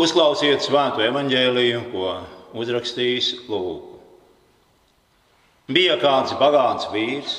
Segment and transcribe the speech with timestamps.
[0.00, 2.12] Uzklausiet svēto evaņģēliju, ko
[2.56, 3.98] uzrakstījis Lūks.
[5.68, 7.34] Bija kāds bagāts vīrs,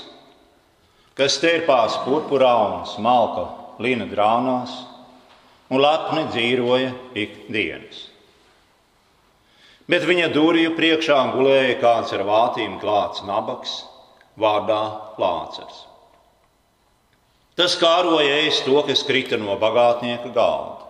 [1.17, 3.47] kas stērpās purpurā un smalka
[3.81, 4.75] lina drānās
[5.71, 6.91] un lepni dzīvoja
[7.23, 8.03] ikdienas.
[9.89, 13.73] Bet viņa durvju priekšā gulēja kāds ar vātīm klāts nabaks,
[14.37, 14.83] vārdā
[15.17, 15.81] Lācars.
[17.57, 20.80] Tas kāroja ēst to, kas krita no bagātnieka galda.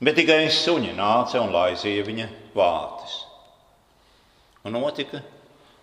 [0.00, 3.18] Bet tikai suņi nāca un laizīja viņa vātis.
[4.64, 5.20] Un notika,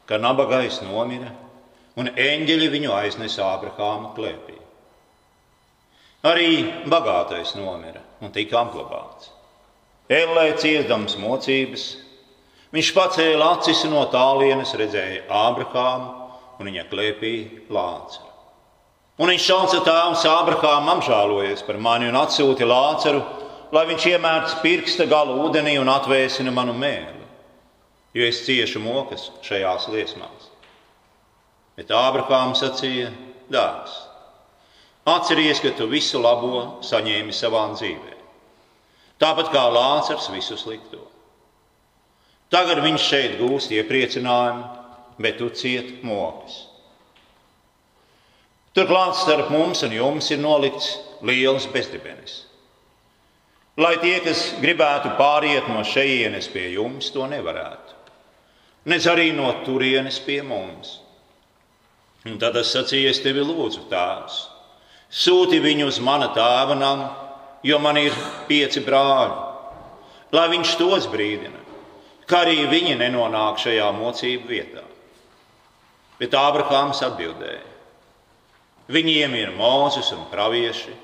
[0.10, 1.30] ka nabagais nomira,
[1.98, 4.58] un eņģeļi viņu aiznesa Ābrahāma klēpī.
[6.26, 6.50] Arī
[6.90, 9.30] bagātais nomira un tika apglabāts.
[10.10, 11.86] Ellē ciestams mocības,
[12.74, 17.34] viņš pacēla acis no tālienes, redzēja Ābrahāmu un viņa klēpī
[17.70, 18.26] Lācaru.
[19.18, 23.22] Un viņš šauca tēvs Ābrahāmu apžēlojies par mani un atsūti Lācaru,
[23.72, 27.18] lai viņš iemērts pirksta galu ūdenī un atvēsina manu mēli
[28.18, 30.50] jo es ciešu mokas šajās liesmās.
[31.78, 33.12] Bet Ābrahāms sacīja,
[33.54, 33.94] dārgs,
[35.06, 38.16] atceries, ka tu visu labo saņēmi savā dzīvē,
[39.22, 41.04] tāpat kā Lācars visu slikto.
[42.50, 44.66] Tagad viņš šeit gūst iepriecinājumu,
[45.22, 46.64] bet tu ciet mokas.
[48.78, 52.46] Turklāt starp mums un jums ir nolikts liels bezdibenis.
[53.78, 57.98] Lai tie, kas gribētu pāriet no šejienes pie jums, to nevarētu
[58.88, 60.98] nec arī no turienes pie mums.
[62.28, 64.40] Un tad es sacīju, es tevi lūdzu, tēvs,
[65.12, 67.08] sūti viņu uz mana tēva namu,
[67.68, 68.16] jo man ir
[68.48, 69.38] pieci brāļi,
[70.36, 71.64] lai viņš tos brīdina,
[72.28, 74.84] ka arī viņi nenonāk šajā mocību vietā.
[76.18, 77.66] Bet Ābrahāms atbildēja:
[78.92, 80.96] Viņiem ir mūzis un pravieši,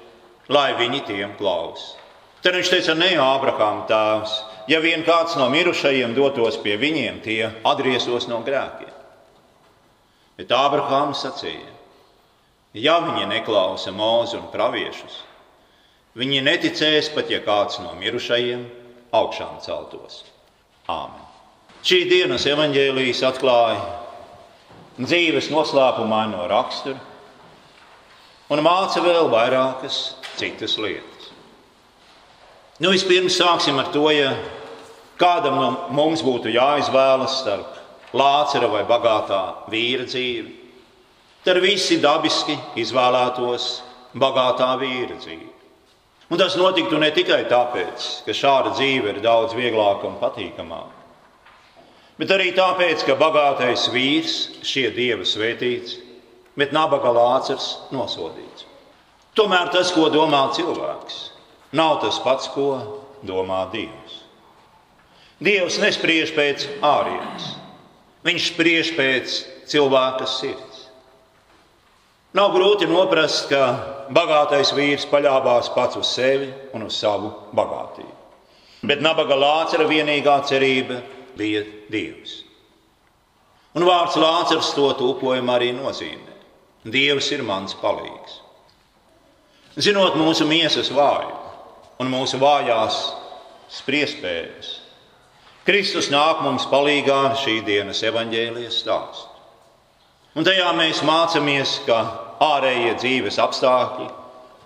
[0.49, 2.02] lai viņi tiem klausās.
[2.43, 4.33] Tad viņš teica, ne Ābrahāma tēvs,
[4.67, 8.91] ja vien kāds no mirušajiem dotos pie viņiem, tie atgriezītos no grēkiem.
[10.35, 11.71] Bet Ābrahāms sacīja,
[12.75, 15.21] ja viņi neklausa mūzu un praviešus,
[16.19, 18.65] viņi neticēs pat, ja kāds no mirušajiem
[19.15, 20.25] augšām celtos.
[20.91, 21.23] Āmen.
[21.83, 23.79] Šī dienas evaņģēlijas atklāja
[24.99, 26.99] dzīves noslēpumaino raksturu
[28.51, 30.03] un māca vēl vairākas
[30.35, 31.12] citas lietas.
[32.83, 34.33] Nu, vispirms sāksim ar to, ja
[35.15, 37.77] kādam no mums būtu jāizvēlas starp
[38.11, 39.39] lācera vai bagātā
[39.71, 40.49] vīra dzīvi,
[41.47, 43.67] tad visi dabiski izvēlētos
[44.19, 45.47] bagātā vīra dzīvi.
[46.27, 51.07] Un tas notiktu ne tikai tāpēc, ka šāda dzīve ir daudz vieglāka un patīkamāka,
[52.19, 56.01] bet arī tāpēc, ka bagātais vīrs šie dieva svētīts,
[56.59, 58.67] bet nabaga lācers nosodīts.
[59.39, 61.29] Tomēr tas, ko domā cilvēks,
[61.73, 62.69] nav tas pats, ko
[63.25, 64.21] domā Dievs.
[65.43, 67.49] Dievs nespriež pēc ārienes,
[68.23, 69.39] viņš spriež pēc
[69.71, 70.85] cilvēka sirds.
[72.33, 78.15] Nav grūti noprast, ka bagātais vīrs paļāvās pats uz sevi un uz savu bagātību.
[78.89, 81.01] Bet nabaga lācara vienīgā cerība
[81.37, 81.61] bija
[81.93, 82.41] Dievs.
[83.73, 86.33] Un vārds lācars to tūkojumu arī nozīmē.
[86.83, 88.39] Dievs ir mans palīgs.
[89.81, 91.42] Zinot mūsu miesas vājumu,
[92.03, 92.99] un mūsu vājās
[93.71, 94.79] spriestspējas.
[95.63, 99.29] Kristus nāk mums palīdzīgā šī dienas evaņģēlijas stāstā.
[100.33, 101.99] Un tajā mēs mācāmies, ka
[102.43, 104.07] ārējie dzīves apstākļi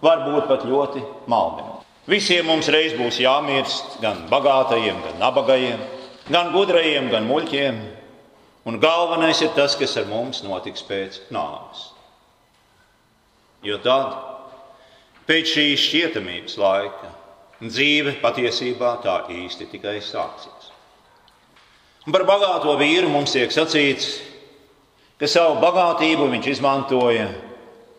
[0.01, 1.83] var būt pat ļoti maldinoši.
[2.07, 5.83] Visiem mums reiz būs jāmirst, gan bagātajiem, gan nabagajiem,
[6.31, 7.81] gan gudrajiem, gan muļķiem.
[8.67, 11.89] Un galvenais ir tas, kas ar mums notiks pēc nāves.
[13.63, 14.15] Jo tad,
[15.27, 17.11] pēc šīs šķietamības laika,
[17.63, 20.71] dzīve patiesībā tā īsti tikai sāksies.
[22.07, 24.21] Un par bagāto vīru mums tiek sacīts,
[25.19, 27.27] ka savu bagātību viņš izmantoja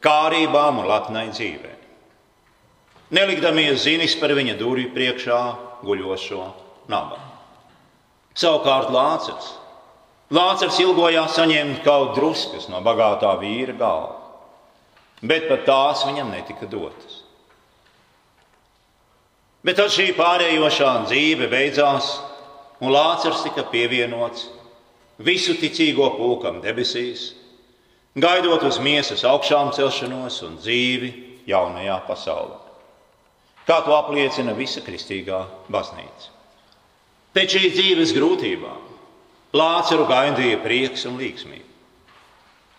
[0.04, 1.74] kārībām un lepnai dzīvē.
[3.18, 5.40] Nelikdamies zinis par viņa durvju priekšā
[5.82, 6.42] guļošo
[6.92, 7.24] nabagu.
[8.38, 9.54] Savukārt Lācis.
[10.30, 14.18] Lācis ilgojās saņemt kaut druskas no bagātā vīra galva,
[15.24, 17.22] bet pat tās viņam netika dotas.
[19.68, 22.06] Bet tad šī pārējošā dzīve beidzās,
[22.80, 24.46] un Lācis tika pievienots
[25.20, 27.34] visu ticīgo pulkam debesīs,
[28.16, 31.10] gaidot uz miesas augšām celšanos un dzīvi
[31.50, 32.56] jaunajā pasaulē.
[33.68, 36.30] Kā to apliecina visa kristīgā baznīca.
[37.36, 38.86] Pēc šīs dzīves grūtībām
[39.52, 41.68] Lāceru gaidīja prieks un līgsmība,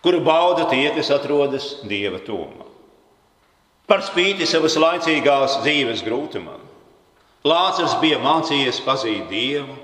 [0.02, 2.66] kuru bauda tie, kas atrodas Dieva tūmā.
[3.86, 6.59] Par spīti savas laicīgās dzīves grūtumam,
[7.46, 9.76] Lācis bija mācījies pazīt Dievu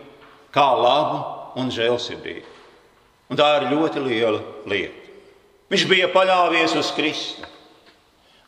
[0.52, 1.22] kā labu
[1.60, 2.52] un žēlsirdīgu.
[3.32, 5.06] Un tā ir ļoti liela lieta.
[5.72, 7.48] Viņš bija paļāvies uz Kristu,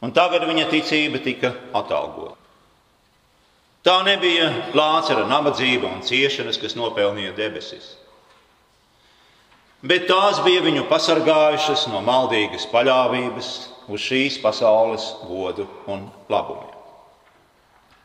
[0.05, 2.37] un tagad viņa ticība tika atalgota.
[3.83, 7.97] Tā nebija Lācara nabadzība un ciešanas, kas nopelnīja debesis.
[9.83, 13.53] Bet tās bija viņu pasargājušas no maldīgas paļāvības
[13.89, 16.78] uz šīs pasaules godu un labumiem.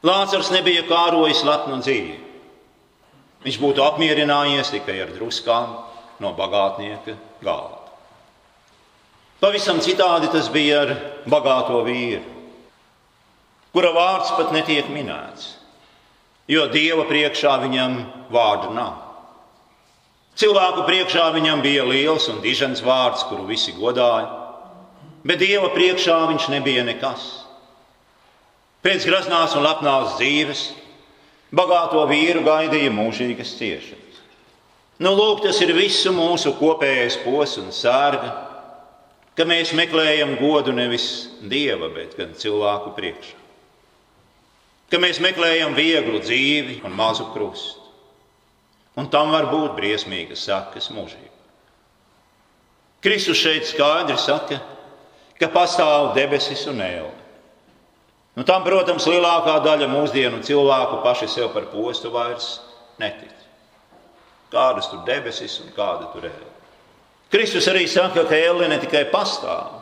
[0.04, 2.18] Lācars nebija kārojis lepnu dzīvi.
[3.44, 5.78] Viņš būtu apmierinājies tikai ar druskām
[6.24, 7.80] no bagātnieka galda.
[9.44, 10.92] Pavisam citādi tas bija ar
[11.28, 12.24] bagāto vīru,
[13.76, 15.58] kura vārds pat netiek minēts,
[16.48, 17.98] jo Dieva priekšā viņam
[18.32, 19.02] vārdu nav.
[20.40, 24.32] Cilvēku priekšā viņam bija liels un dižens vārds, kuru visi godāja,
[25.28, 27.43] bet Dieva priekšā viņš nebija nekas.
[28.84, 30.64] Pēc graznās un lepnās dzīves
[31.56, 34.18] bagāto vīru gaidīja mūžīgas ciešanas.
[35.04, 38.34] Nu, lūk, tas ir visu mūsu kopējais posms un sērga,
[39.38, 43.40] ka mēs meklējam godu nevis dieva, bet gan cilvēku priekšā.
[44.92, 47.80] Ka mēs meklējam vieglu dzīvi un mazu krustu.
[49.00, 51.32] Un tam var būt briesmīgas sakas mūžībā.
[53.04, 54.60] Kristus šeit skaidri saka,
[55.40, 57.23] ka pastāv debesis un eļļa.
[58.34, 62.56] Nu, tam, protams, lielākā daļa mūsdienu cilvēku paši sev par postu vairs
[63.02, 63.34] netic.
[64.54, 66.40] Kādas tur debesis un kāda tur ir?
[67.34, 69.80] Kristus arī saka, ka elle ne tikai pastāv,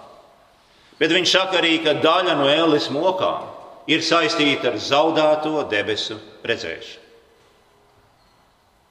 [0.99, 3.47] bet viņš saka arī, ka daļa no elles mokām
[3.91, 6.99] ir saistīta ar zaudēto debesu redzēšanu.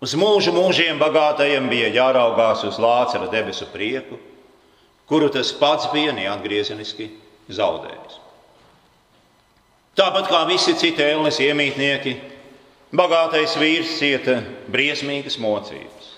[0.01, 4.17] Uz mūžu mūžiem bagātajiem bija jāraugās uz Lācara debesu prieku,
[5.05, 7.11] kuru tas pats bija neatgriezeniski
[7.53, 8.20] zaudējis.
[9.99, 12.13] Tāpat kā visi citi ēles iemītnieki,
[12.95, 14.37] bagātais vīrs cieta
[14.71, 16.13] briesmīgas mocības.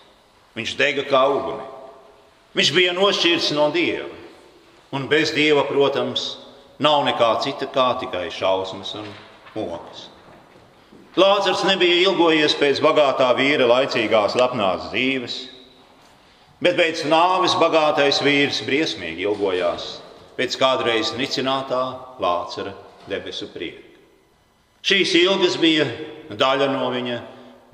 [0.52, 1.64] Viņš dega kā uguni.
[2.52, 4.10] Viņš bija nošķirts no dieva.
[4.92, 6.34] Un bez dieva, protams,
[6.84, 9.08] nav nekā cita kā tikai šausmas un
[9.54, 10.10] mokas.
[11.16, 15.38] Lāzars nebija ilgojies pēc bagātā vīra laicīgās lepnās dzīves,
[16.60, 19.90] bet pēc nāves bagātais vīrs briesmīgi ilgojās
[20.36, 21.82] pēc kādreiz nicinātā
[22.20, 22.72] Lācara
[23.10, 23.88] debesu prieku.
[24.82, 25.86] Šīs ilgas bija
[26.30, 27.18] daļa no viņa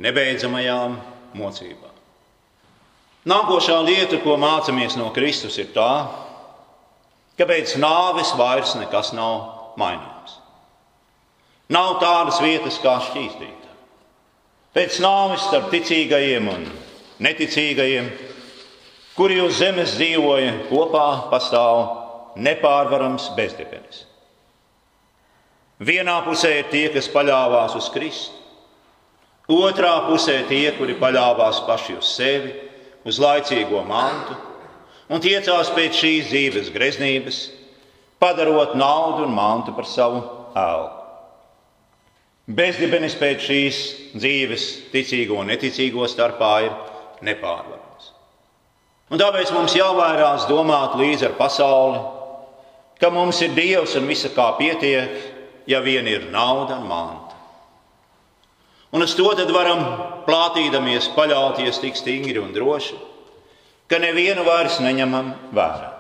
[0.05, 0.97] nebeidzamajām
[1.39, 1.95] mocībām.
[3.29, 5.93] Nākošā lieta, ko mācāmies no Kristus, ir tā,
[7.37, 10.39] ka pēc nāves vairs nekas nav mainīts.
[11.73, 13.73] Nav tādas vietas kā šķīstīta.
[14.77, 16.65] Pēc nāves starp ticīgajiem un
[17.25, 18.09] neticīgajiem,
[19.17, 24.05] kuri uz zemes dzīvoja kopā, pastāv nepārvarams bezdibenis.
[25.79, 28.35] Vienā pusē ir tie, kas paļāvās uz Kristu,
[29.49, 32.51] otrā pusē tie, kuri paļāvās paši uz sevi,
[33.07, 34.35] uz laicīgo mantu
[35.09, 37.39] un tiecās pēc šīs dzīves greznības,
[38.19, 40.21] padarot naudu un mantu par savu
[40.59, 40.99] elku.
[42.49, 43.81] Bezdibenis pēc šīs
[44.17, 46.77] dzīves, ticīgo un neticīgo starpā, ir
[47.29, 48.13] nepārvarams.
[49.13, 52.01] Un tāpēc mums jāvairās domāt līdzi ar pasauli,
[53.01, 55.38] ka mums ir Dievs un visa kā pietiek,
[55.69, 57.37] ja vien ir nauda un manta.
[58.91, 59.83] Un uz to tad varam
[60.25, 62.97] plātīdamies paļauties tik stingri un droši,
[63.89, 65.91] ka nevienu vairs neņemam vērā.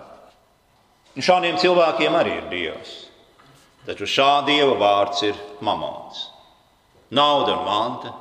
[1.17, 2.95] Un šādiem cilvēkiem arī ir Dievs.
[3.85, 6.29] Taču šā Dieva vārds ir mamons.
[7.13, 8.15] Nauda un manta,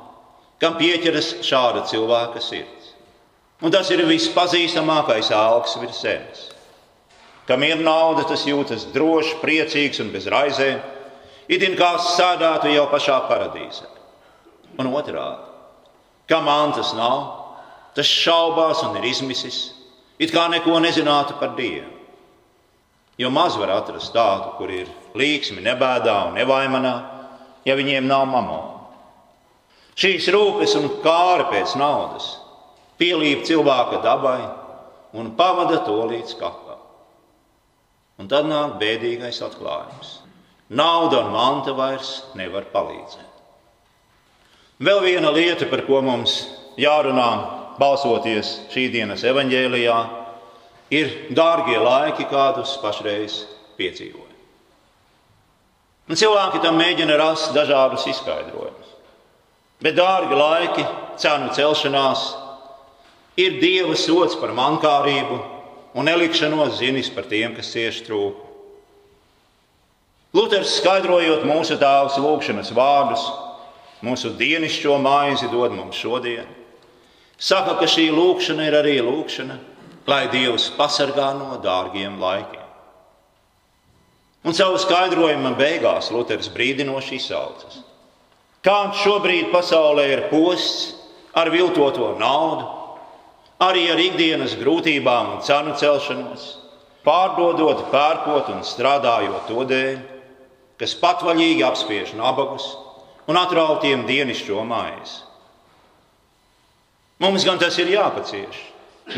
[0.60, 2.92] kam pieķeras šāda cilvēka sirds.
[3.64, 6.44] Un tas ir vispazīstamākais augs virs zemes.
[7.48, 10.97] Kam ir nauda, tas jūtas drošs, priecīgs un bez raizēm
[11.48, 13.88] it kā sādātu jau pašā paradīzē.
[14.78, 15.48] Un otrādi,
[16.28, 17.18] kā mantas nav,
[17.96, 19.72] tas šaubās un ir izmisis,
[20.18, 21.96] it kā neko nezinātu par Dievu.
[23.18, 24.86] Jo maz var atrast tādu, kur ir
[25.18, 26.94] līksmi, nebēdā un nevaimanā,
[27.66, 28.76] ja viņiem nav mamona.
[29.98, 32.36] Šīs rūpes un kāra pēc naudas
[33.00, 34.44] pielīp cilvēka dabai
[35.18, 36.78] un pavada to līdz kapam.
[38.18, 40.20] Un tad nāk bēdīgais atklājums.
[40.68, 43.24] Nauda un manta vairs nevar palīdzēt.
[44.84, 46.42] Vēl viena lieta, par ko mums
[46.78, 47.30] jārunā,
[47.80, 49.98] balsoties šī dienas evaņģēlijā,
[50.94, 53.40] ir dārgie laiki, kādus pašreiz
[53.78, 54.36] piedzīvojam.
[56.08, 58.92] Un cilvēki tam mēģina rast dažādus izskaidrojumus.
[59.84, 60.84] Bet dārgi laiki,
[61.20, 62.22] cenu celšanās,
[63.38, 65.38] ir dieva sots par mankārību
[65.94, 68.47] un nelikšanos zinis par tiem, kas cieši trūkumu.
[70.36, 73.22] Luters skaidrojot mūsu tēvs lūgšanas vārdus,
[74.04, 76.48] mūsu dienascho maizi dod mums šodien.
[77.38, 79.56] Saka, ka šī lūkšana ir arī lūkšana,
[80.08, 82.66] lai Dievs pasargā no dārgiem laikiem.
[84.44, 87.80] Un savu skaidrojumu beigās Luters brīdinoši izsaucas.
[88.64, 90.92] Kāds šobrīd pasaulē ir posts
[91.32, 92.68] ar viltoto naudu,
[93.64, 96.46] arī ar ikdienas grūtībām un cenu celšanos,
[97.06, 99.98] pārdodot, pērkot un strādājot to dēļ,
[100.78, 102.66] kas patvaļīgi apspiež nabagus
[103.28, 105.24] un atrautiem dienascho maizi.
[107.18, 108.60] Mums gan tas ir jāpacieš,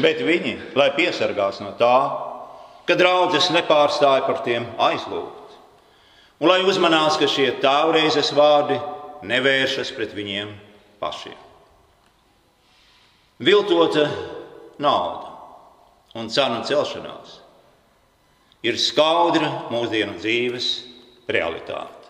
[0.00, 1.96] bet viņi, lai piesargās no tā,
[2.88, 5.58] ka draudzes nepārstāja par tiem aizlūgt,
[6.40, 8.80] un lai uzmanās, ka šie tāvreizes vārdi
[9.28, 10.54] nevēršas pret viņiem
[11.02, 11.36] pašiem.
[13.40, 14.08] Viltota
[14.80, 15.28] nauda
[16.16, 17.38] un cenu celšanās
[18.64, 20.72] ir skaudra mūsdienu dzīves
[21.34, 22.00] realitāte.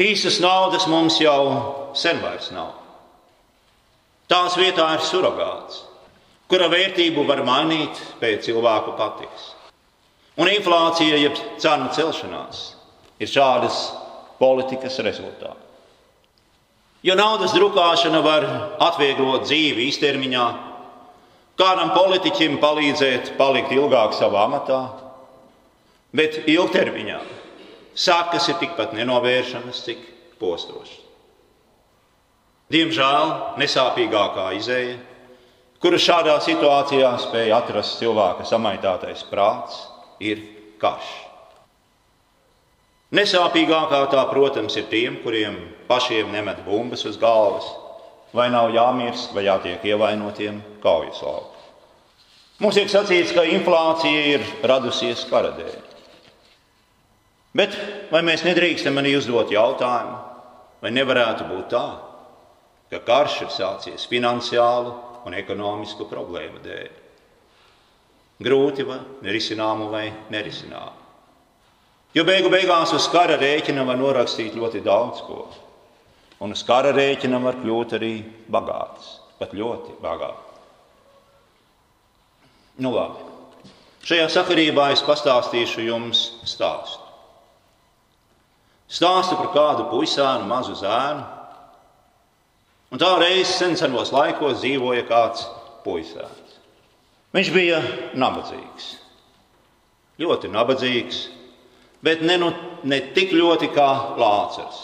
[0.00, 2.72] Īsas naudas mums jau sen vairs nav.
[4.26, 5.84] Tās vietā ir surrogāts,
[6.50, 9.52] kura vērtību var mainīt pēc cilvēku patiks.
[10.40, 12.64] Un inflācija, jeb cenu celšanās,
[13.22, 13.84] ir šādas
[14.40, 15.60] politikas rezultāts.
[17.04, 18.44] Jo naudas drukāšana var
[18.82, 20.44] atvieglot dzīvi īstermiņā,
[21.60, 24.80] kādam politiķim palīdzēt palikt ilgāk savā amatā,
[26.16, 27.18] bet ilgtermiņā
[27.94, 30.04] sakas ir tikpat nenovēršamas, cik
[30.40, 31.00] postošas.
[32.74, 34.96] Diemžēl nesāpīgākā izēja,
[35.82, 39.84] kuru šādā situācijā spēja atrast cilvēka samaitātais prāts,
[40.18, 40.40] ir
[40.80, 41.12] karš.
[43.14, 47.68] Nesāpīgākā tā, protams, ir tiem, kuriem pašiem nemet bumbas uz galvas,
[48.34, 51.60] vai nav jāmirst, vai jātiek ievainotiem kaujas laukā.
[52.64, 55.83] Mums tiek sacīts, ka inflācija ir radusies kara dēļ.
[57.54, 57.76] Bet
[58.10, 60.16] vai mēs nedrīkstam arī uzdot jautājumu,
[60.82, 61.84] vai nevarētu būt tā,
[62.90, 64.94] ka karš ir sācies finansiālu
[65.28, 66.88] un ekonomisku problēmu dēļ?
[68.42, 71.04] Grūti vai nerisināmu vai nerisināmu.
[72.14, 75.46] Jo beigu beigās uz kara rēķina var norakstīt ļoti daudz ko.
[76.42, 78.12] Un uz kara rēķina var kļūt arī
[78.50, 80.50] bagāts, pat ļoti bagāts.
[82.82, 83.22] Nu, labi.
[84.04, 87.03] Šajā sakarībā es pastāstīšu jums stāstu.
[88.90, 91.24] Stāstu par kādu puisānu, mazu zēnu.
[92.94, 95.46] Un tā reizes senos laikos dzīvoja kāds
[95.86, 96.58] puisāns.
[97.34, 97.80] Viņš bija
[98.14, 98.90] nabadzīgs,
[100.22, 101.24] ļoti nabadzīgs
[102.04, 102.50] bet ne, nu,
[102.84, 103.88] ne tik ļoti kā
[104.20, 104.82] Lācis.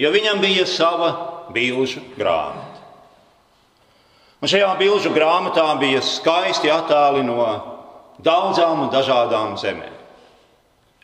[0.00, 1.10] Jo viņam bija sava
[1.52, 2.80] bilžu grāmata.
[4.40, 7.44] Un šajā bilžu grāmatā bija skaisti attēli no
[8.24, 9.92] daudzām un dažādām zemēm.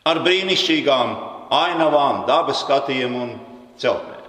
[0.09, 1.13] Ar brīnišķīgām
[1.53, 3.33] ainavām, dabas skatiem un
[3.81, 4.21] celtnēm.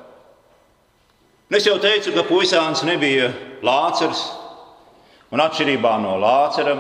[1.55, 3.29] Es jau teicu, ka puisāns nebija
[3.65, 4.25] Lācis,
[5.31, 6.75] un atšķirībā no Lācara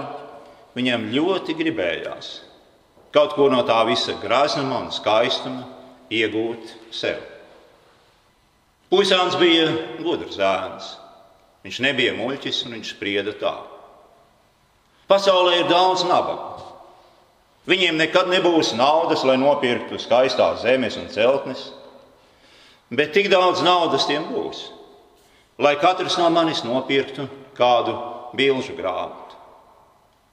[0.75, 2.35] viņam ļoti gribējās
[3.15, 5.69] kaut ko no tā visa graznuma un skaistuma
[6.11, 7.21] iegūt sev.
[8.91, 9.69] Puisāns bija
[10.01, 10.91] gudrs zēns.
[11.65, 13.55] Viņš nebija muļķis un viņš sprieda tā.
[15.09, 16.74] Pasaulē ir daudz nabagu.
[17.65, 21.71] Viņiem nekad nebūs naudas, lai nopirktu skaistās zemes un celtnes,
[22.93, 24.67] bet tik daudz naudas tiem būs,
[25.59, 27.25] lai katrs no manis nopirktu
[27.57, 27.97] kādu
[28.37, 29.25] bilžu grāmatu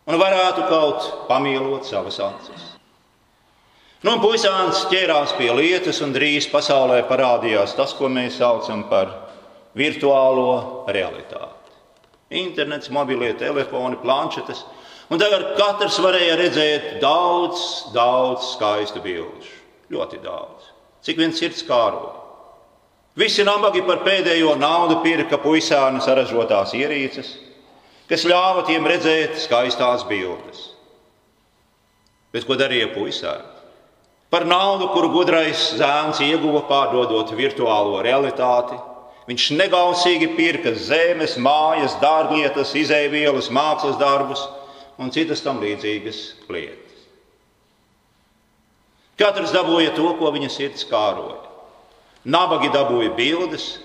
[0.10, 2.68] un varētu kaut pamīlot savas acis.
[4.02, 9.12] Nu, puisāns ķērās pie lietas, un drīz pasaulē parādījās tas, ko mēs saucam par
[9.78, 11.76] virtuālo realitāti.
[12.42, 14.64] Internets, mobilie telefoni, planšetes.
[15.12, 17.62] Un tagad katrs varēja redzēt daudz,
[17.96, 19.58] daudz skaistu bilžu.
[19.92, 20.70] Ļoti daudz.
[21.04, 22.14] Cik viens sirds kāro.
[23.20, 27.34] Visi nabagi par pēdējo naudu pirka puisāna saražotās ierīces,
[28.08, 30.70] kas ļāva tiem redzēt skaistās bildes.
[32.32, 33.52] Bet ko darīja puisāni?
[34.32, 38.78] par naudu, kuru gudrais zēns ieguva pārdodot virtuālo realitāti.
[39.28, 44.46] Viņš negausīgi pirka zemes, mājas, dārglietas, izēvielas, mākslas darbus
[45.02, 47.06] un citas tam līdzīgas lietas.
[49.20, 51.42] Katrs dabūja to, ko viņa sirds kāroja.
[52.26, 53.76] Nabagi dabūja bildes,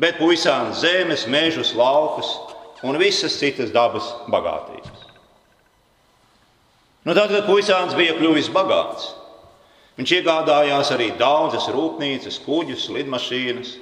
[0.00, 2.34] bet puisām zemes, mežus, laukus
[2.82, 5.08] un visas citas dabas bagātības.
[7.02, 9.12] Nu, tad, kad puisāns bija kļuvis bagāts,
[9.98, 13.74] Viņš iegādājās arī daudzas rūpnīcas, kuģus, lidmašīnas.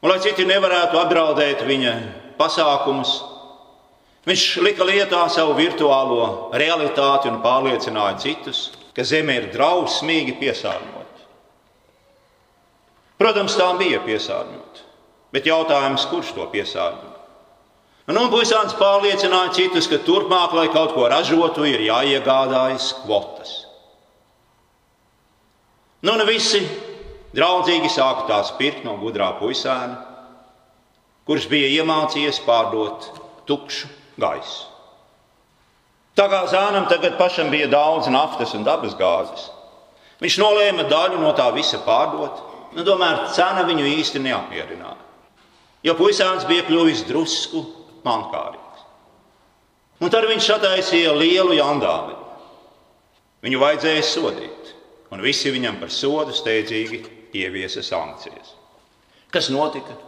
[0.00, 1.92] Un, lai citi nevarētu apdraudēt viņa
[2.40, 3.12] pasākumus,
[4.28, 8.66] viņš lika lietā savu virtuālo realitāti un pārliecināja citus,
[8.96, 11.26] ka zeme ir drausmīgi piesārņota.
[13.20, 14.86] Protams, tā bija piesārņota,
[15.34, 17.12] bet jautājums, kurš to piesārņo?
[18.04, 23.54] Un, un puisāns pārliecināja citus, ka turpmāk, lai kaut ko ražotu, ir jāiegādājas kvotas.
[26.04, 26.60] Nu, ne visi
[27.34, 29.96] draudzīgi sāka tās pirkt no gudrā puisēna,
[31.24, 33.08] kurš bija iemācījies pārdot
[33.48, 33.88] tukšu
[34.20, 34.70] gaisu.
[36.14, 39.48] Tā kā zēnam tagad pašam bija daudz naftas un dabas gāzes,
[40.22, 42.42] viņš nolēma daļu no tā visa pārdot,
[42.74, 45.00] nu, tomēr cena viņu īsti neapmierināja.
[45.84, 47.64] Jo puisēns bija kļuvis drusku
[48.06, 48.84] mankārīgs.
[50.00, 52.14] Un tad viņš sataisīja lielu jandāli.
[53.44, 54.70] Viņu vajadzēja sodīt,
[55.12, 57.02] un visi viņam par sodu steidzīgi
[57.36, 58.54] ieviesa sankcijas.
[59.34, 59.98] Kas notika?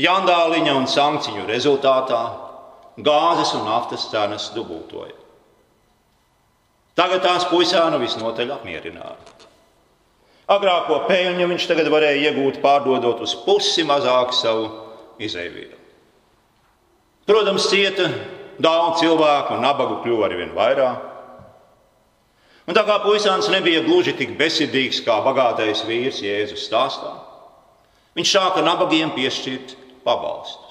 [0.00, 2.22] Jandāliņa un sankciju rezultātā
[2.98, 5.16] gāzes un naftas cenas dubultoja.
[6.98, 9.16] Tagad tās puisānu visnotaļ apmierināja.
[10.50, 14.66] Agrāko peļņu viņš tagad varēja iegūt, pārdodot uz pusi mazāk savu
[15.22, 15.78] izēvielu.
[17.30, 18.08] Protams, cieta
[18.58, 21.06] daudz cilvēku un nabagu kļuva ar vien vairāk.
[22.66, 27.14] Un tā kā puisāns nebija gluži tik besidīgs kā bagātais vīrs Jēzus stāstā,
[28.18, 30.69] viņš sāka nabagiem piešķirt pabalstus.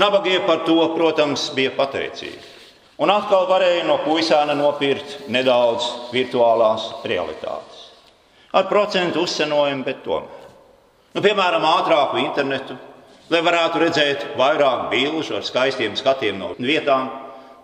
[0.00, 2.40] Nabagie par to, protams, bija pateicīgi.
[3.02, 7.88] Un atkal varēja no puisāna nopirkt nedaudz virtuālās realitātes.
[8.52, 10.48] Ar procentu uzcenojumu, bet tomēr.
[11.12, 12.76] Nu, piemēram, ātrāku internetu,
[13.32, 17.10] lai varētu redzēt vairāk bilžu ar skaistiem skatiem no vietām,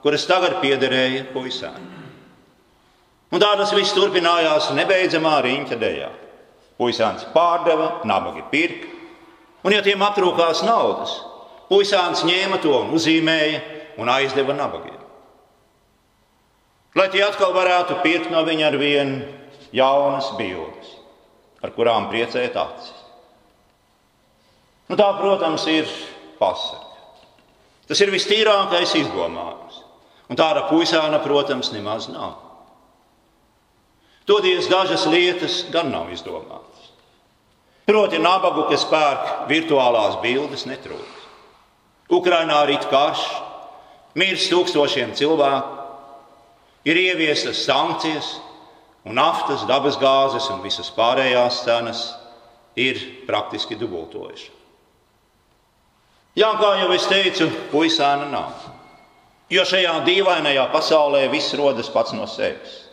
[0.02, 1.78] kuras tagad piederēja puisām.
[3.28, 6.10] Un tā tas viss turpinājās nebeidzamā riņķa dēļā.
[6.78, 8.92] Puisāns pārdeva, nabagi pirka,
[9.64, 11.16] un, ja tiem aptrūkās naudas,
[11.68, 13.60] puisāns ņēma to un uzzīmēja
[14.00, 14.96] un aizdeva nabagiem.
[16.96, 19.20] Lai tie atkal varētu pirkt no viņa ar vienu
[19.76, 20.94] jaunas bildes,
[21.62, 22.94] ar kurām priecēt acis.
[24.88, 25.88] Nu, tā, protams, ir
[26.40, 26.86] pasaka.
[27.88, 29.82] Tas ir vistīrākais izdomājums.
[30.28, 32.36] Un tāda puisāna, protams, nemaz nav.
[34.28, 36.90] Toties dažas lietas gan nav izdomātas.
[37.88, 41.17] Proti, nabagu, kas pērk virtuālās bildes, netrūks.
[42.08, 43.24] Ukrainā ir karš,
[44.16, 45.74] mirst tūkstošiem cilvēku,
[46.88, 48.38] ir ieviestas sankcijas,
[49.04, 52.04] un naftas, dabasgāzes un visas pārējās cenas
[52.78, 54.54] ir praktiski dubultojušas.
[56.38, 58.66] Jā, kā jau es teicu, puisēna nav.
[59.50, 62.84] Jo šajā dīvainajā pasaulē viss rodas pats no sevis.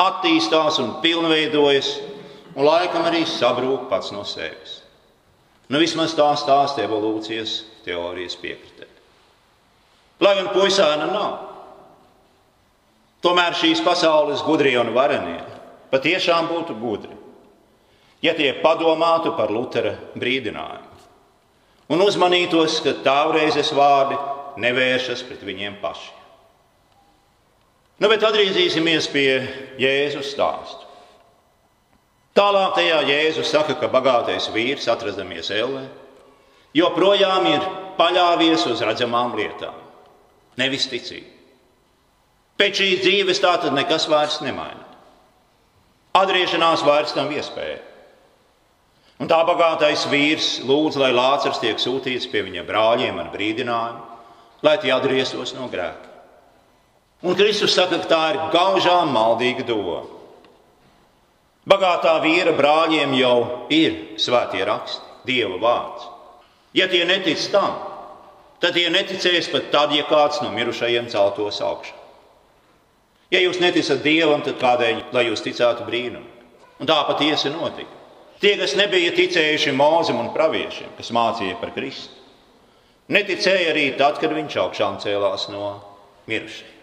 [0.00, 1.90] Attīstās un pilnveidojas,
[2.56, 4.80] un laikam arī sabrūk pats no sevis.
[5.70, 8.88] Nu, vismaz tā stāsta evolūcijas teorijas piekritē.
[10.20, 11.32] Lai gan puisēna nav.
[13.24, 15.40] Tomēr šīs pasaules gudrie un varenie
[15.90, 17.16] patiešām būtu gudri,
[18.22, 20.90] ja tie padomātu par Lutera brīdinājumu
[21.90, 24.18] un uzmanītos, ka tālreizes vārdi
[24.62, 26.16] nevēršas pret viņiem pašiem.
[28.00, 29.26] Nu, bet atgriezīsimies pie
[29.80, 30.79] Jēzus stāstu.
[32.36, 35.88] Tālāk tajā Jēzus saka, ka bagātais vīrs, atrastamies Ellē,
[36.76, 37.66] joprojām ir
[37.98, 39.74] paļāvies uz redzamām lietām,
[40.60, 41.36] nevis ticību.
[42.60, 44.84] Pēc šīs dzīves tā tad nekas vairs nemaina.
[46.20, 47.78] Atgriešanās vairs nav iespēja.
[49.20, 54.06] Un tā bagātais vīrs lūdz, lai Lācis tiek sūtīts pie viņa brāļiem ar brīdinājumu,
[54.64, 56.08] lai tie atgrieztos no grēka.
[57.24, 60.19] Un Kristus saka, ka tā ir gaužām maldīga doma.
[61.70, 63.36] Bagātā vīra brāļiem jau
[63.70, 66.06] ir svētie raksti, Dieva vārds.
[66.74, 67.76] Ja tie netic tam,
[68.62, 71.94] tad tie neticēs pat tad, ja kāds no mirušajiem celtos augšā.
[73.30, 76.26] Ja jūs neticat Dievam, tad kādēļ, lai jūs ticētu brīnumam?
[76.80, 77.92] Un tā patiesi notika.
[78.40, 82.16] Tie, kas nebija ticējuši mūzim un praviešiem, kas mācīja par Kristu,
[83.12, 85.74] neticēja arī tad, kad viņš augšām cēlās no
[86.30, 86.78] mirušajiem.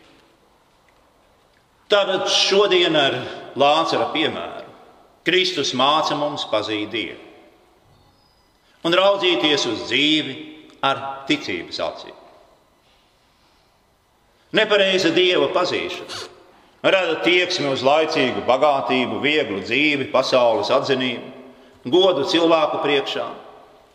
[1.92, 3.18] Tātad šodien ar
[3.58, 4.67] Lācara piemēru
[5.28, 7.28] Kristus māca mums pazīt Dievu
[8.88, 10.36] un raudzīties uz dzīvi
[10.88, 12.16] ar ticības acīm.
[14.56, 23.26] Nepareiza Dieva pazīšana rada tieksmi uz laicīgu bagātību, vieglu dzīvi, pasaules atzinību godu cilvēku priekšā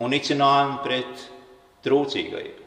[0.02, 1.24] un nicinājumu pret
[1.86, 2.60] trūcīgajiem.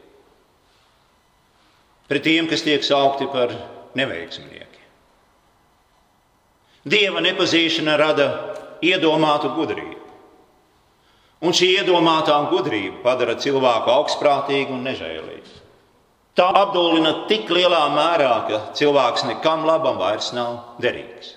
[2.06, 3.54] Pret tiem, kas tiek saukti par
[3.98, 4.84] neveiksminiekiem.
[6.86, 8.26] Dieva nepazīšana rada
[8.84, 10.02] iedomātu gudrību.
[11.44, 15.62] Un šī iedomātā gudrība padara cilvēku augstprātīgu un nežēlīgu.
[16.36, 21.34] Tā apdullina tik lielā mērā, ka cilvēks nekam labam vairs nav derīgs.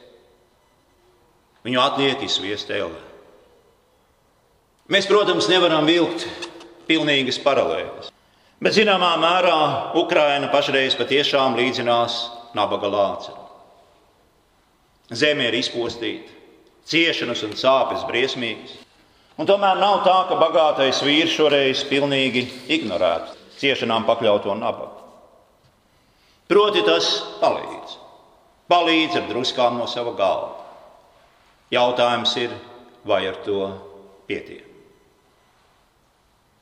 [1.64, 3.00] Viņu atliek izsviest ēlē.
[4.90, 6.26] Mēs, protams, nevaram vilkt
[6.90, 8.10] pilnīgas paralēles.
[8.60, 9.60] Bet zināmā mērā
[10.00, 12.16] Ukraina pašreiz patiešām līdzinās
[12.58, 13.36] nabaga lāci.
[15.16, 16.39] Zeme ir izpostīta,
[16.90, 18.78] ciešanas un sāpes briesmīgas.
[19.40, 22.44] Un tomēr nav tā, ka bagātais vīrs šoreiz pilnīgi
[22.76, 24.98] ignorētu ciešanām pakļauto nabagu.
[26.50, 27.08] Proti, tas
[27.40, 27.98] palīdz.
[28.70, 30.56] Palīdz ar druskām no sava galva.
[31.72, 32.54] Jautājums ir,
[33.06, 33.70] vai ar to
[34.28, 34.66] pietiek.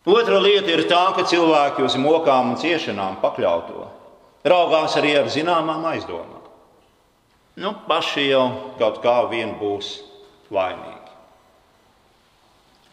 [0.07, 3.87] Otra lieta ir tā, ka cilvēki uz mokām un ciešanām pakļauto
[4.47, 6.43] raugās arī ar zināmām aizdomām.
[7.57, 8.45] Nu, paši jau
[8.79, 9.95] kaut kā vien būs
[10.53, 11.13] vainīgi.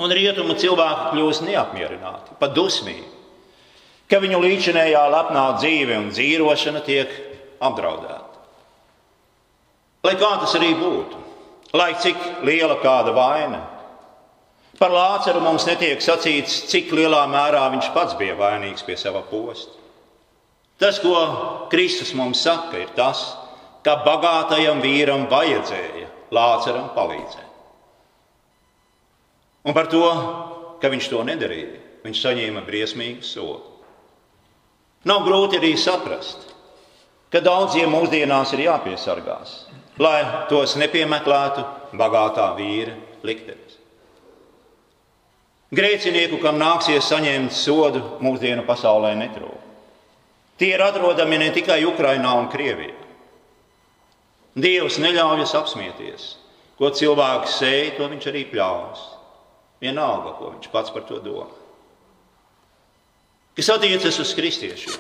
[0.04, 3.06] Un rietumu cilvēki kļūst neapmierināti, pat dusmīgi,
[4.10, 7.12] ka viņu līdzinējā lepnā dzīve un dzīvošana tiek
[7.62, 8.42] apdraudēta.
[10.04, 11.22] Lai kā tas arī būtu,
[11.78, 13.62] lai cik liela kāda vaina,
[14.78, 19.78] Par Lāceru mums netiek sacīts, cik lielā mērā viņš pats bija vainīgs pie sava posta.
[20.82, 21.14] Tas, ko
[21.70, 23.22] Kristus mums saka, ir tas,
[23.86, 26.03] ka bagātajam vīram vajadzēja
[26.34, 27.50] Lāceram palīdzēt.
[29.64, 30.04] Un par to,
[30.82, 33.70] ka viņš to nedarīja, viņš saņēma briesmīgu sodu.
[35.08, 36.50] Nav grūti arī saprast,
[37.32, 39.54] ka daudziem mūsdienās ir jāpiesargās,
[40.00, 40.20] lai
[40.50, 41.64] tos nepiemeklētu
[41.96, 43.80] bagātā vīra liktenis.
[45.74, 49.62] Grēcinieku, kam nāksies saņemt sodu, mūsdienu pasaulē netrūk.
[50.60, 53.03] Tie ir atrodami ne tikai Ukrajinā un Krievijā.
[54.54, 56.34] Dievs neļaujas apsmieties.
[56.78, 59.02] Ko cilvēks sēž, to viņš arī pļaus.
[59.82, 61.50] Vienalga, ko viņš pats par to domā.
[63.54, 64.96] Kas attiecas uz kristiešiem,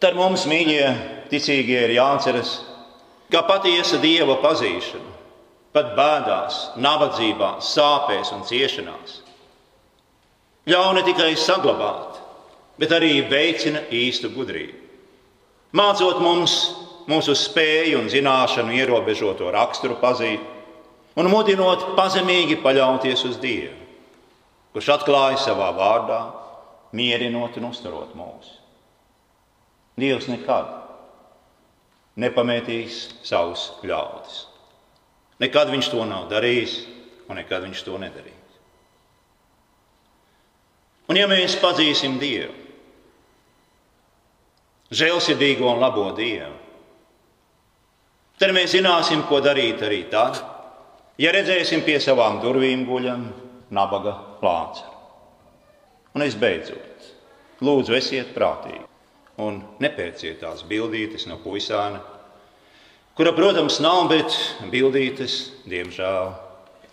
[0.00, 0.86] tad mums, mīļie,
[1.28, 2.54] ticīgie, ir jāatceras,
[3.32, 5.12] ka patiesa dieva pazīšana,
[5.76, 9.18] pat bēdās, nabadzībā, sāpēs un ciešanās,
[10.72, 12.16] ļauj ne tikai saglabāt,
[12.80, 14.80] bet arī veicina īstu gudrību.
[15.76, 16.56] Mācot mums
[17.10, 20.42] mūsu spēju un zināšanu ierobežoto raksturu pazīt,
[21.16, 23.76] un mudinot pazemīgi paļauties uz Dievu,
[24.74, 26.20] kurš atklāja savā vārdā,
[26.96, 28.50] mierinot un uzturot mūs.
[29.96, 30.68] Dievs nekad
[32.20, 34.44] nepametīs savus ļaudis.
[35.40, 36.78] Nekad viņš to nav darījis,
[37.28, 38.34] un nekad viņš to nedarīs.
[41.06, 42.54] Un ja mēs pazīsim Dievu,
[44.90, 46.55] žēlsirdīgo un labo Dievu,
[48.40, 50.40] tad mēs zināsim, ko darīt arī tad,
[51.20, 53.28] ja redzēsim pie savām durvīm guļam
[53.74, 54.92] nabaga plāca.
[56.16, 57.08] Un es beidzot,
[57.60, 58.84] lūdzu, esiet prātīgi
[59.42, 62.00] un nepērciet tās bildītes no puisāna,
[63.16, 64.36] kura, protams, nav, bet
[64.72, 65.36] bildītes,
[65.68, 66.32] diemžēl,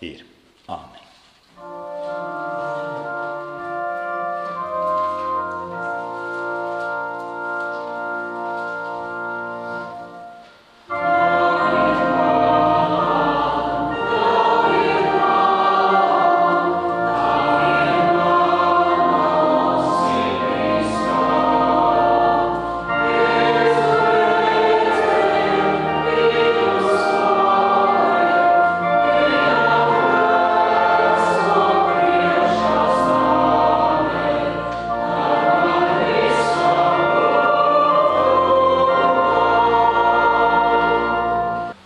[0.03, 0.25] ir.
[0.67, 1.12] Āmen.